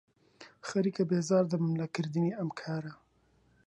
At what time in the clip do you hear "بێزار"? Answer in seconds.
1.09-1.45